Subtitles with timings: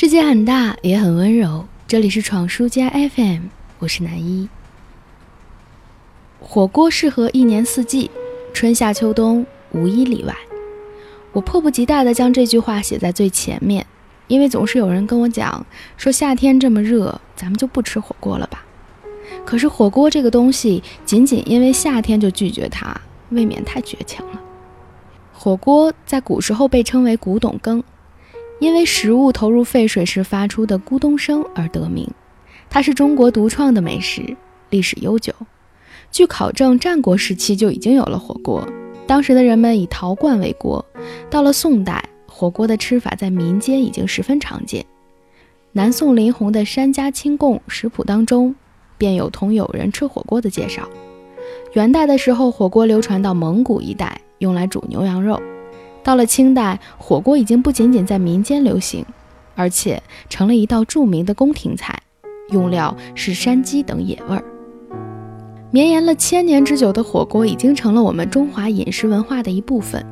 [0.00, 1.66] 世界很大，也很温柔。
[1.86, 3.42] 这里是闯书家 FM，
[3.80, 4.48] 我是南一。
[6.40, 8.10] 火锅适合一年四季，
[8.54, 10.34] 春夏秋冬无一例外。
[11.32, 13.84] 我迫不及待地将这句话写在最前面，
[14.26, 15.66] 因为总是有人跟我讲
[15.98, 18.64] 说夏天这么热，咱们就不吃火锅了吧。
[19.44, 22.98] 可是火锅这个东西，仅仅因为夏天就拒绝它，
[23.28, 24.40] 未免太绝情了。
[25.34, 27.84] 火锅在古时候被称为古董羹。
[28.60, 32.08] 因为食物投入沸水时发出的咕咚声而得名，
[32.68, 34.36] 它是中国独创的美食，
[34.68, 35.32] 历史悠久。
[36.12, 38.66] 据考证，战国时期就已经有了火锅，
[39.06, 40.84] 当时的人们以陶罐为锅。
[41.30, 44.84] 到了宋代，火锅的吃法在民间已经十分常见。
[45.72, 48.54] 南宋林洪的《山家清供食谱》当中，
[48.98, 50.88] 便有同友人吃火锅的介绍。
[51.72, 55.40] 元代的时候，火锅流传到蒙古一带，用来煮牛羊肉。
[56.02, 59.04] 到了清代，火锅已经不仅仅在民间流行，
[59.54, 62.00] 而且成了一道著名的宫廷菜，
[62.50, 64.44] 用料是山鸡等野味儿。
[65.70, 70.04] 绵延了千年之久的火锅已经成了我们中华饮食文化的一部分。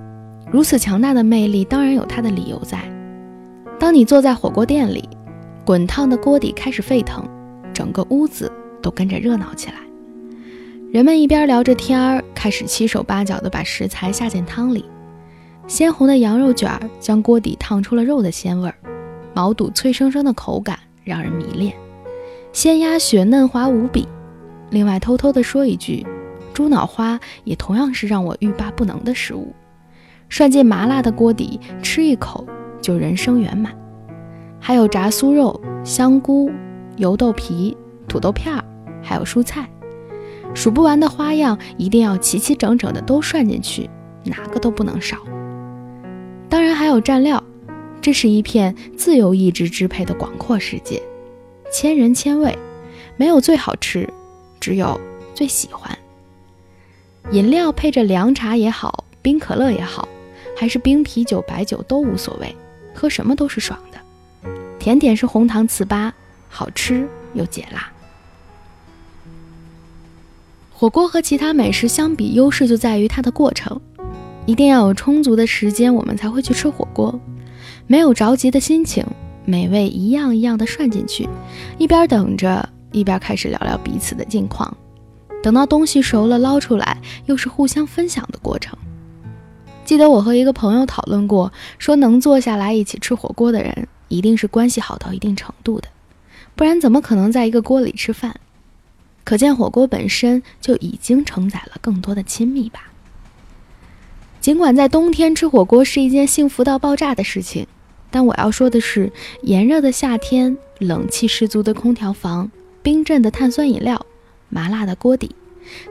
[0.50, 2.78] 如此强大的魅力，当然有它的理由在。
[3.78, 5.08] 当你坐在火锅店里，
[5.64, 7.26] 滚烫的锅底开始沸腾，
[7.74, 8.50] 整个屋子
[8.80, 9.76] 都跟着热闹起来。
[10.92, 14.84] 人们一边聊着天儿，开始七手八脚地把食材下进汤里。
[15.68, 18.74] 鲜红的羊肉卷将锅底烫出了肉的鲜味儿，
[19.34, 21.74] 毛肚脆生生的口感让人迷恋，
[22.54, 24.08] 鲜鸭血嫩滑无比。
[24.70, 26.06] 另外，偷偷的说一句，
[26.54, 29.54] 猪脑花也同样是让我欲罢不能的食物。
[30.30, 32.46] 涮进麻辣的锅底，吃一口
[32.80, 33.76] 就人生圆满。
[34.58, 36.50] 还有炸酥肉、香菇、
[36.96, 37.76] 油豆皮、
[38.08, 38.64] 土豆片儿，
[39.02, 39.68] 还有蔬菜，
[40.54, 43.88] 数不完的花样，一定要齐齐整整的都涮进去，
[44.24, 45.18] 哪个都不能少。
[46.78, 47.42] 还有蘸料，
[48.00, 51.02] 这是一片自由意志支配的广阔世界，
[51.72, 52.56] 千人千味，
[53.16, 54.08] 没有最好吃，
[54.60, 55.00] 只有
[55.34, 55.98] 最喜欢。
[57.32, 60.08] 饮料配着凉茶也好，冰可乐也好，
[60.56, 62.54] 还是冰啤酒、白酒都无所谓，
[62.94, 63.98] 喝什么都是爽的。
[64.78, 66.12] 甜点是红糖糍粑，
[66.48, 67.90] 好吃又解辣。
[70.72, 73.80] 火锅和其他美食相比，优势就在于它的过程。
[74.48, 77.20] 一定要有充足的时间，我们才会去吃火锅。
[77.86, 79.04] 没有着急的心情，
[79.44, 81.28] 美味一样一样的涮进去，
[81.76, 84.74] 一边等着，一边开始聊聊彼此的近况。
[85.42, 88.74] 等到东西熟了，捞出来，又是互相分享的过程。
[89.84, 95.88] 记得我和一个朋友讨论过，说能坐下来一起吃火锅的人，一定是关系好到一定程度的，
[96.56, 98.34] 不然怎么可能在一个锅里吃饭？
[99.24, 102.84] 可见火锅本身就已经承载了更多的亲密吧。
[104.48, 107.66] 尽管在冬天吃火锅是一件幸福到爆炸的事情，
[108.10, 112.50] 但我要说的是，炎热的夏天，冷气十足的空调房，
[112.82, 114.06] 冰镇的碳酸饮料，
[114.48, 115.32] 麻辣的锅底，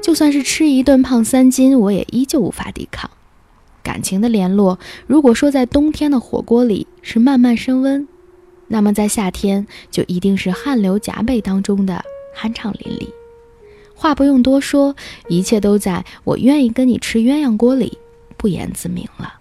[0.01, 3.12] 就算是吃一顿胖三斤，我也依旧无法抵抗。
[3.84, 8.07] 感情的联络，如果说在冬天的火锅里是慢慢升温，
[8.69, 12.03] 那么在夏天就一定是汗流浃背当中的
[12.35, 13.07] 酣畅淋漓。
[13.94, 14.96] 话不用多说，
[15.28, 18.00] 一切都在我愿意跟你吃鸳鸯锅里。
[18.38, 19.34] 不言自明了，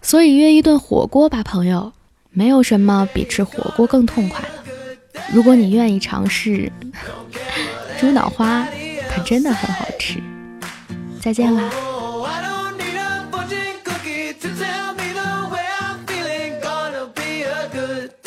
[0.00, 1.92] 所以约一顿火锅吧，朋友，
[2.30, 4.64] 没有什么比吃火锅更痛快了。
[5.32, 6.70] 如果你愿意尝试，
[7.98, 8.66] 猪脑花
[9.10, 10.22] 可真的很好吃。
[11.20, 11.70] 再见啦。
[17.74, 18.23] good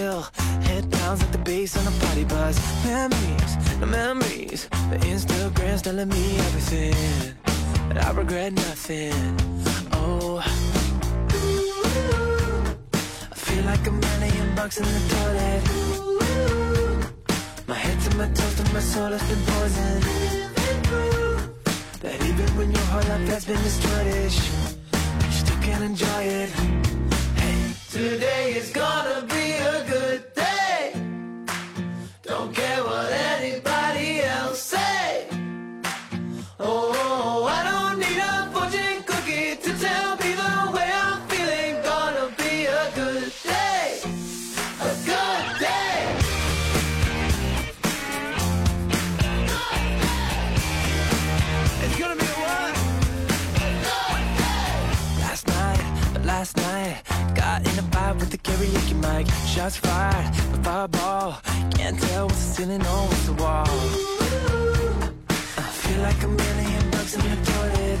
[0.00, 0.20] pill.
[0.68, 2.56] Head bounce like the bass on a party bus.
[2.84, 4.60] Memories, no memories.
[4.92, 6.96] The Instagram's telling me everything.
[7.88, 9.18] But I regret nothing.
[9.92, 10.42] Oh.
[13.32, 15.62] I feel like a million bucks in the toilet.
[17.70, 20.04] My head to my toes to my soul has been poisoned.
[22.02, 24.32] That even when your whole life has been destroyed,
[25.26, 26.50] you still can't enjoy it.
[27.40, 27.58] Hey,
[27.96, 29.29] today is gonna be.
[59.60, 61.38] Shots fired, a fireball.
[61.74, 63.66] Can't tell what's the ceiling or what's the wall.
[65.58, 68.00] I feel like a million bucks in the toilet.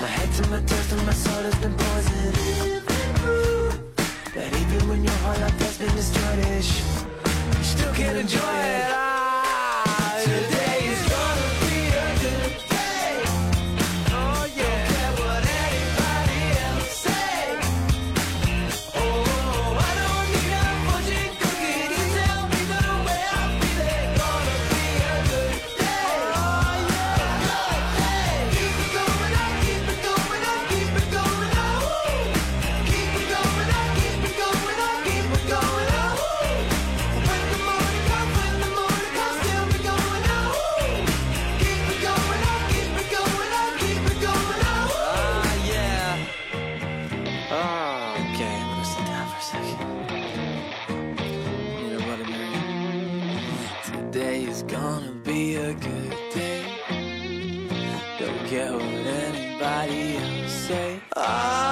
[0.00, 2.35] My head to my toes and my soul has been poisoned.
[58.56, 60.98] care what anybody else say.
[61.14, 61.65] I